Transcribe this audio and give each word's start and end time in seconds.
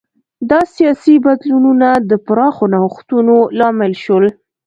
دا 0.49 0.59
سیاسي 0.75 1.15
بدلونونه 1.25 1.89
د 2.09 2.11
پراخو 2.25 2.65
نوښتونو 2.75 3.35
لامل 3.59 3.93
شول. 4.03 4.25